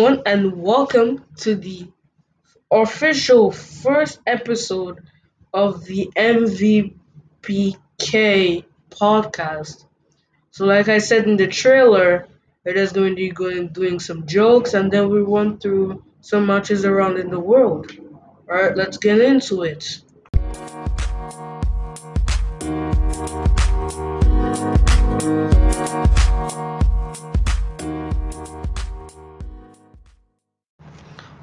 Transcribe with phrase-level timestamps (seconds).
[0.00, 1.86] everyone, and welcome to the
[2.70, 4.98] official first episode
[5.52, 6.94] of the MVPK
[8.88, 9.84] podcast.
[10.52, 12.26] So, like I said in the trailer,
[12.64, 16.46] it is going to be going doing some jokes, and then we run through some
[16.46, 17.92] matches around in the world.
[18.50, 20.00] All right, let's get into it.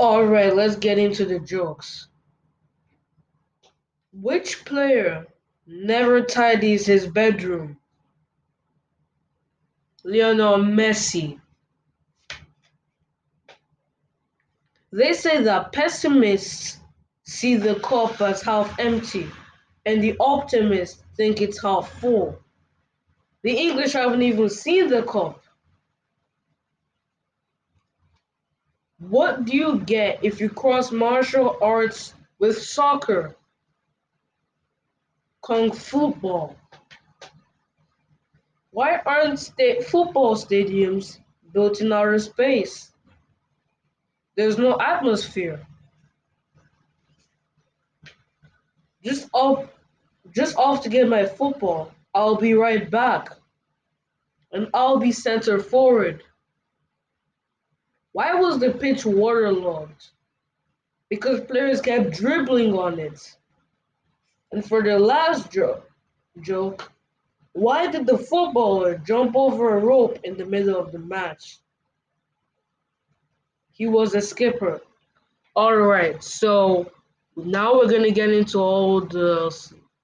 [0.00, 2.08] Alright, let's get into the jokes.
[4.14, 5.26] Which player
[5.66, 7.76] never tidies his bedroom?
[10.02, 11.38] Lionel Messi.
[14.90, 16.78] They say that pessimists
[17.24, 19.28] see the cup as half empty
[19.84, 22.38] and the optimists think it's half full.
[23.42, 25.39] The English haven't even seen the cup.
[29.00, 33.34] What do you get if you cross martial arts with soccer?
[35.42, 36.54] Kung football.
[38.72, 41.18] Why aren't sta- football stadiums
[41.52, 42.92] built in outer space?
[44.36, 45.66] There's no atmosphere.
[49.02, 49.66] Just off,
[50.34, 51.90] just off to get my football.
[52.14, 53.30] I'll be right back.
[54.52, 56.22] And I'll be center forward.
[58.12, 60.08] Why was the pitch waterlogged?
[61.08, 63.36] Because players kept dribbling on it.
[64.52, 65.82] And for the last jo-
[66.40, 66.90] joke,
[67.52, 71.58] why did the footballer jump over a rope in the middle of the match?
[73.72, 74.80] He was a skipper.
[75.56, 76.90] Alright, so
[77.36, 79.50] now we're going to get into all the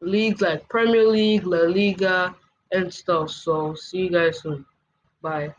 [0.00, 2.34] leagues like Premier League, La Liga,
[2.72, 3.30] and stuff.
[3.30, 4.64] So see you guys soon.
[5.22, 5.54] Bye.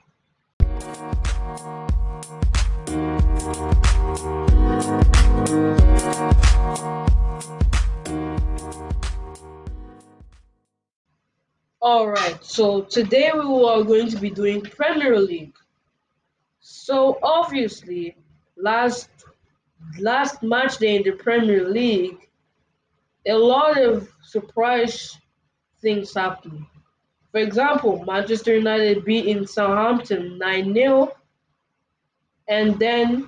[11.84, 15.56] Alright, so today we are going to be doing Premier League.
[16.60, 18.16] So obviously,
[18.56, 19.10] last
[20.00, 22.30] last match day in the Premier League,
[23.28, 25.18] a lot of surprise
[25.82, 26.68] things happened.
[27.32, 31.12] For example, Manchester United beat in Southampton 9 0.
[32.48, 33.28] And then,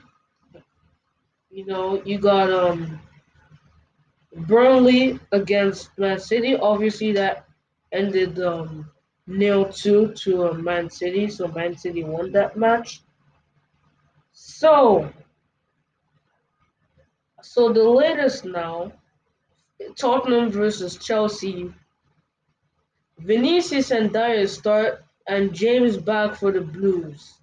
[1.49, 2.99] you know, you got um
[4.45, 6.55] Burnley against Man City.
[6.55, 7.47] Obviously, that
[7.93, 8.89] ended um,
[9.27, 13.01] nil two to uh, Man City, so Man City won that match.
[14.33, 15.11] So,
[17.41, 18.91] so the latest now,
[19.95, 21.73] Tottenham versus Chelsea.
[23.19, 27.35] Vinicius and Dier start, and James back for the Blues,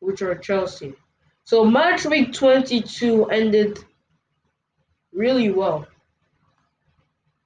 [0.00, 0.94] which are Chelsea.
[1.44, 3.78] So match week 22 ended
[5.12, 5.86] really well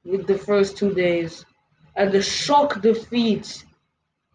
[0.04, 1.44] with the first two days
[1.96, 3.64] and the shock defeat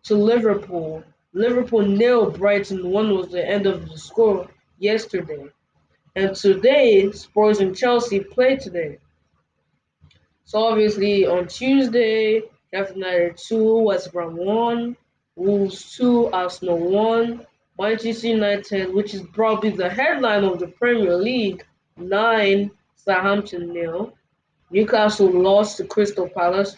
[0.04, 1.04] to Liverpool.
[1.34, 4.48] Liverpool nil Brighton one was the end of the score
[4.80, 5.48] yesterday.
[6.16, 9.00] And today, Spurs and Chelsea play today.
[10.46, 14.96] So obviously on Tuesday, Sheffield United 2, West Brom 1,
[15.36, 17.46] Wolves 2, Arsenal 1,
[17.80, 21.66] Manchester United, which is probably the headline of the Premier League,
[21.98, 24.14] 9, Southampton nil.
[24.72, 26.76] Newcastle lost to Crystal Palace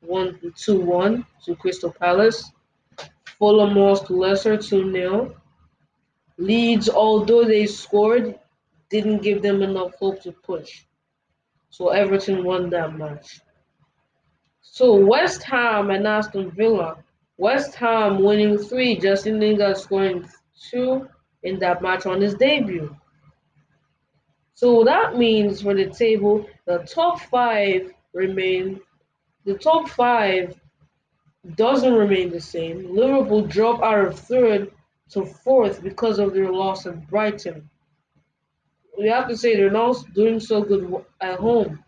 [0.00, 2.50] one two one to Crystal Palace.
[3.38, 5.34] Fulham lost to Leicester 2 0.
[6.36, 8.38] Leeds, although they scored,
[8.90, 10.84] didn't give them enough hope to push.
[11.70, 13.40] So Everton won that match.
[14.60, 17.02] So West Ham and Aston Villa.
[17.38, 20.28] West Ham winning three, Jesse Lingard scoring
[20.70, 21.08] two
[21.42, 22.94] in that match on his debut.
[24.52, 28.80] So that means for the table, the top five remain
[29.44, 30.58] the top five
[31.56, 32.94] doesn't remain the same.
[32.94, 34.70] Liverpool drop out of third
[35.10, 37.68] to fourth because of their loss at Brighton.
[38.98, 41.82] We have to say they're not doing so good at home.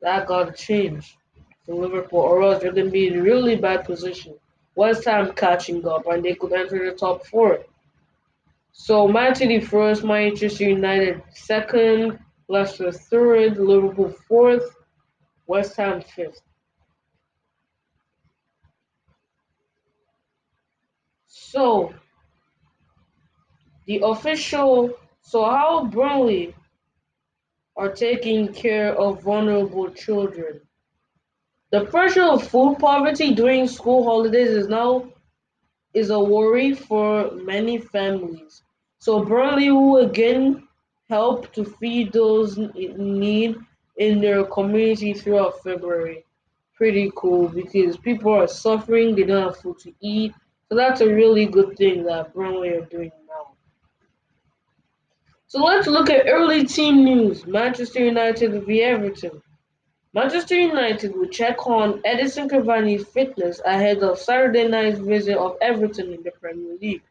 [0.00, 1.16] That got to change
[1.64, 4.34] for Liverpool, or else they're going to be in a really bad position.
[4.76, 7.64] West Ham catching up, and they could enter the top four.
[8.72, 12.18] So Man City first, Manchester United second,
[12.48, 14.76] Leicester third, Liverpool fourth,
[15.46, 16.40] West Ham fifth.
[21.54, 21.94] So,
[23.86, 24.90] the official,
[25.20, 26.52] so how Burnley
[27.76, 30.60] are taking care of vulnerable children.
[31.70, 35.04] The pressure of food poverty during school holidays is now
[35.94, 38.64] is a worry for many families.
[38.98, 40.66] So Burnley will again
[41.08, 43.54] help to feed those in need
[43.98, 46.24] in their community throughout February.
[46.74, 50.32] Pretty cool because people are suffering, they don't have food to eat.
[50.68, 53.52] So that's a really good thing that Burnley are doing now.
[55.46, 57.46] So let's look at early team news.
[57.46, 59.42] Manchester United v Everton.
[60.14, 66.12] Manchester United will check on Edinson Cavani's fitness ahead of Saturday night's visit of Everton
[66.12, 67.02] in the Premier League.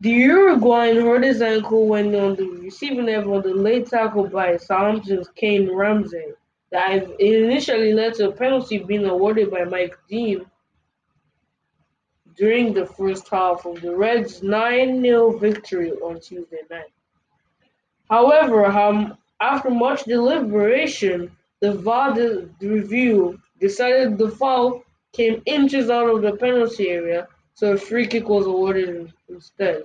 [0.00, 4.56] The Uruguayan hurt his ankle when on the receiving end of the late tackle by
[4.56, 6.34] Southampton's Kayne Ramsay
[6.70, 10.44] that initially led to a penalty being awarded by Mike Dean
[12.36, 16.92] during the first half of the Reds' 9-0 victory on Tuesday night.
[18.10, 22.14] However, um, after much deliberation, the VAR
[22.60, 24.82] review decided the foul
[25.12, 29.84] came inches out of the penalty area so a free kick was awarded instead.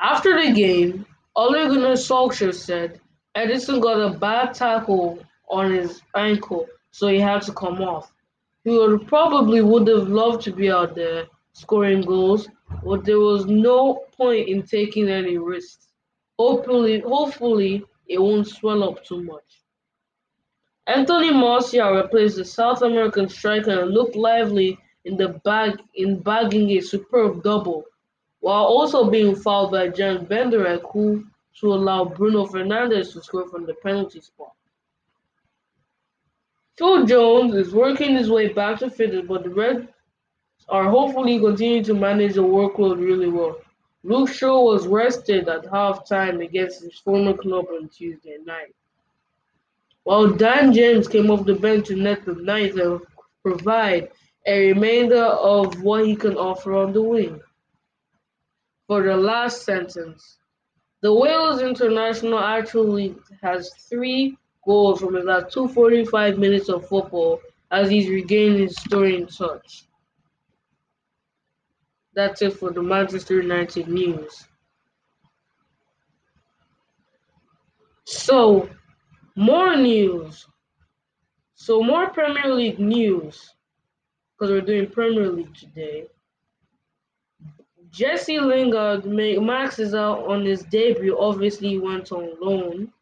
[0.00, 1.04] After the game,
[1.36, 3.00] Ole Gunnar Solskjaer said
[3.36, 5.18] Edinson got a bad tackle
[5.50, 8.12] on his ankle, so he had to come off.
[8.64, 12.48] Would probably would have loved to be out there scoring goals,
[12.82, 15.88] but there was no point in taking any risks.
[16.38, 19.62] Hopefully, hopefully it won't swell up too much.
[20.86, 26.70] Anthony Martial replaced the South American striker and looked lively in the bag in bagging
[26.70, 27.84] a superb double,
[28.40, 31.24] while also being fouled by Jan Bednarek, who
[31.60, 34.52] to allow Bruno Fernandes to score from the penalty spot.
[36.76, 39.86] Phil Jones is working his way back to fitness, but the Reds
[40.68, 43.58] are hopefully continuing to manage the workload really well.
[44.02, 48.74] Luke Shaw was rested at halftime against his former club on Tuesday night.
[50.02, 53.00] While Dan James came off the bench to net the ninth and
[53.42, 54.10] provide
[54.46, 57.40] a remainder of what he can offer on the wing.
[58.86, 60.38] For the last sentence,
[61.00, 67.40] the Wales international actually has three goals from his last 245 minutes of football
[67.70, 69.84] as he's regained his scoring touch.
[72.14, 74.46] That's it for the Manchester United news.
[78.04, 78.68] So,
[79.34, 80.46] more news.
[81.54, 83.54] So, more Premier League news
[84.32, 86.06] because we're doing Premier League today.
[87.90, 91.16] Jesse Lingard maxes out on his debut.
[91.18, 92.92] Obviously, he went on loan.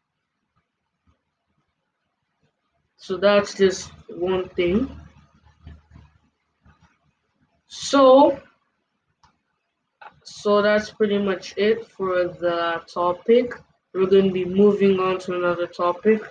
[3.03, 4.89] So that's just one thing.
[7.67, 8.39] So,
[10.23, 13.55] so that's pretty much it for the topic.
[13.93, 16.21] We're going to be moving on to another topic.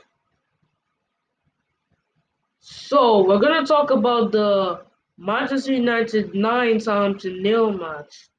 [2.60, 4.80] So, we're going to talk about the
[5.18, 8.30] Manchester United 9 Southampton nil match.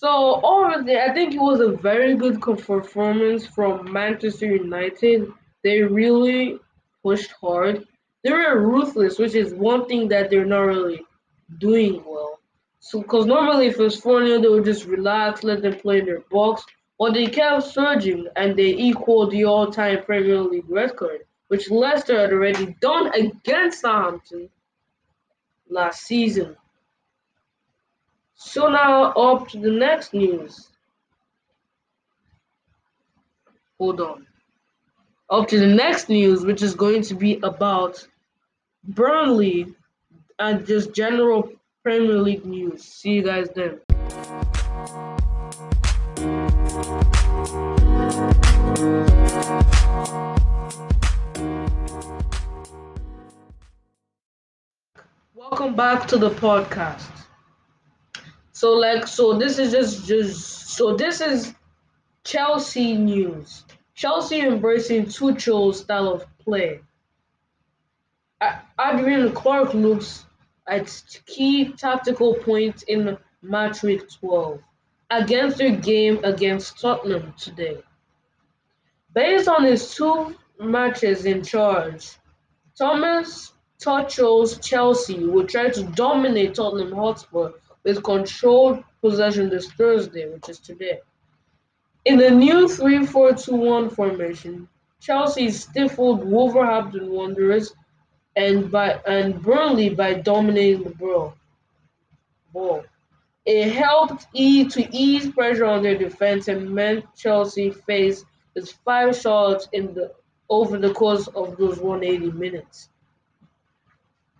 [0.00, 5.30] So overall, I think it was a very good performance from Manchester United.
[5.62, 6.58] They really
[7.02, 7.86] pushed hard.
[8.24, 11.02] They were ruthless, which is one thing that they're not really
[11.58, 12.40] doing well.
[12.78, 16.06] So, because normally if it's 4 0, they would just relax, let them play in
[16.06, 16.64] their box.
[16.98, 22.18] But they kept surging and they equaled the all time Premier League record, which Leicester
[22.18, 24.48] had already done against Southampton
[25.68, 26.56] last season.
[28.52, 30.70] So now up to the next news.
[33.78, 34.26] Hold on.
[35.30, 38.04] Up to the next news, which is going to be about
[38.82, 39.72] Burnley
[40.40, 41.48] and just general
[41.84, 42.82] Premier League news.
[42.82, 43.78] See you guys then.
[55.36, 57.20] Welcome back to the podcast.
[58.60, 61.54] So like so this is just just so this is
[62.24, 63.64] Chelsea news.
[63.94, 66.82] Chelsea embracing Tuchel's style of play.
[68.78, 70.26] Adrian Clarke looks
[70.68, 70.92] at
[71.24, 74.60] key tactical points in match week 12
[75.08, 77.78] against their game against Tottenham today.
[79.14, 82.10] Based on his two matches in charge,
[82.76, 87.52] Thomas Tuchel's Chelsea will try to dominate Tottenham Hotspur
[87.84, 91.00] with controlled possession this Thursday, which is today.
[92.04, 94.68] In the new 3 4 2 1 formation,
[95.00, 97.72] Chelsea stifled Wolverhampton Wanderers
[98.36, 101.34] and by and Burnley by dominating the ball.
[102.52, 102.84] ball.
[103.46, 109.16] It helped E to ease pressure on their defense and meant Chelsea faced its five
[109.16, 110.12] shots in the
[110.48, 112.90] over the course of those 180 minutes.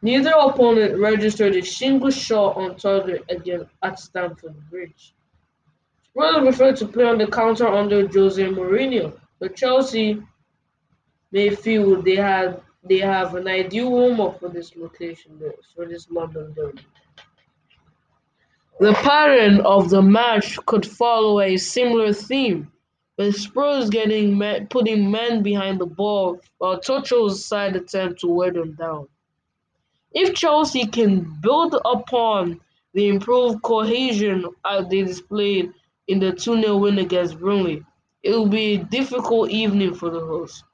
[0.02, 5.14] Neither opponent registered a single shot on target again at Stamford Bridge.
[6.04, 10.23] Spurs prefer to play on the counter under Jose Mourinho, but Chelsea
[11.33, 15.38] may feel they had they have an ideal warm-up for this location
[15.75, 16.83] for this London derby.
[18.80, 22.73] The pattern of the match could follow a similar theme,
[23.19, 28.50] with Spurs getting men, putting men behind the ball while Tuchel's side attempt to wear
[28.50, 29.07] them down.
[30.12, 32.61] If Chelsea can build upon
[32.95, 34.45] the improved cohesion
[34.88, 35.73] they displayed
[36.09, 37.85] in the 2 0 win against Burnley,
[38.23, 40.64] it will be a difficult evening for the hosts.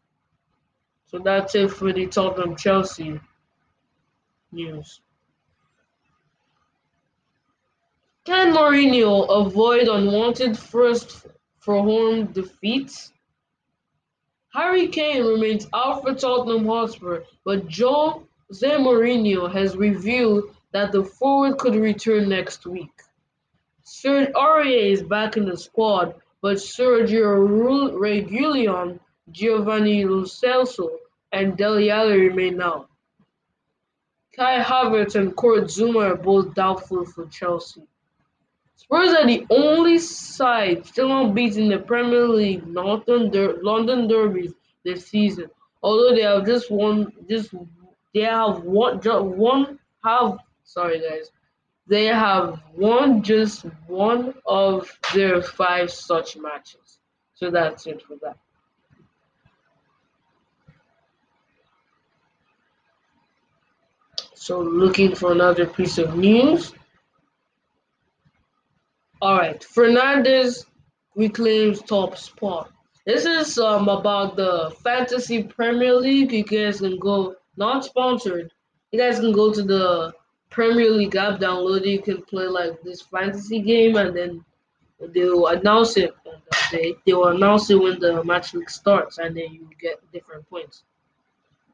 [1.06, 3.20] So that's it for the Tottenham Chelsea
[4.50, 5.00] news.
[8.24, 11.26] Can Mourinho avoid unwanted first
[11.60, 13.12] for home defeats?
[14.52, 17.68] Harry Kane remains out for Tottenham Hotspur, but
[18.48, 23.02] Jose Mourinho has revealed that the forward could return next week.
[23.82, 27.48] Serge Aurier is back in the squad, but Sergio
[27.92, 29.00] Reguilon
[29.32, 30.88] Giovanni Lo Celso,
[31.32, 32.88] and Dele Alli remain out.
[34.36, 37.82] Kai Havertz and Kurt Zouma are both doubtful for Chelsea.
[38.76, 44.52] Spurs are the only side still unbeaten in the Premier League Northern Der- London derbies
[44.84, 45.50] this season.
[45.82, 47.52] Although they have just won, just
[48.16, 51.30] they have one, just one have sorry guys,
[51.86, 56.98] they have won just one of their five such matches.
[57.34, 58.38] So that's it for that.
[64.34, 66.72] So looking for another piece of news.
[69.20, 70.64] Alright, Fernandes
[71.16, 72.70] reclaims top spot.
[73.04, 76.32] This is um about the Fantasy Premier League.
[76.32, 78.52] You guys can go not sponsored.
[78.92, 80.14] You guys can go to the
[80.50, 81.88] Premier League app, download it.
[81.88, 84.44] You can play like this fantasy game, and then
[85.00, 86.14] they will announce it.
[86.72, 90.48] They they will announce it when the match week starts, and then you get different
[90.48, 90.84] points.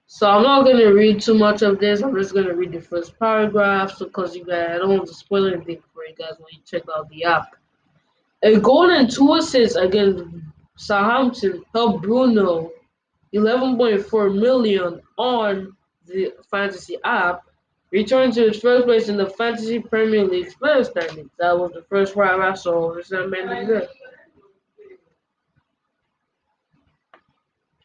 [0.07, 2.03] So I'm not gonna read too much of this.
[2.03, 5.47] I'm just gonna read the first paragraph because you guys I don't want to spoil
[5.47, 7.57] anything for you guys when you check out the app.
[8.43, 10.25] A goal and two assists against
[10.77, 12.73] Southampton helped Bruno
[13.35, 17.43] 11.4 million on the fantasy app
[17.91, 21.31] returned to his first place in the fantasy Premier League player standings.
[21.39, 23.89] That was the first paragraph, so it's not many good.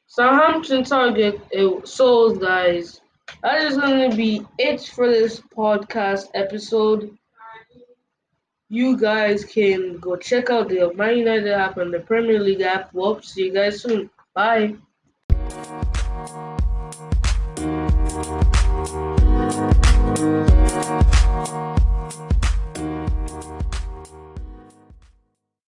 [0.08, 3.02] Southampton target it sold, guys.
[3.44, 7.16] That is going to be it for this podcast episode.
[8.70, 12.94] You guys can go check out the Man United app and the Premier League app.
[12.94, 14.10] Well, see you guys soon.
[14.34, 14.76] Bye.